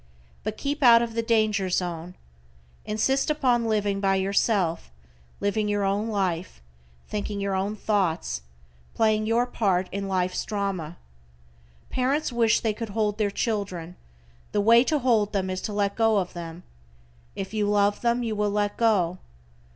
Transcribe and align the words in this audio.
But 0.43 0.57
keep 0.57 0.81
out 0.81 1.03
of 1.03 1.13
the 1.13 1.21
danger 1.21 1.69
zone. 1.69 2.15
Insist 2.85 3.29
upon 3.29 3.65
living 3.65 3.99
by 3.99 4.15
yourself, 4.15 4.89
living 5.39 5.67
your 5.67 5.83
own 5.83 6.09
life, 6.09 6.59
thinking 7.07 7.39
your 7.39 7.53
own 7.53 7.75
thoughts, 7.75 8.41
playing 8.95 9.27
your 9.27 9.45
part 9.45 9.87
in 9.91 10.07
life's 10.07 10.43
drama. 10.43 10.97
Parents 11.91 12.33
wish 12.33 12.61
they 12.61 12.73
could 12.73 12.89
hold 12.89 13.19
their 13.19 13.29
children, 13.29 13.95
the 14.53 14.59
way 14.61 14.83
to 14.85 14.97
hold 14.97 15.33
them 15.33 15.51
is 15.51 15.61
to 15.61 15.71
let 15.71 15.93
go 15.95 16.17
of 16.17 16.33
them. 16.33 16.63
If 17.35 17.53
you 17.53 17.67
love 17.69 18.01
them 18.01 18.23
you 18.23 18.35
will 18.35 18.49
let 18.49 18.77
go. 18.77 19.19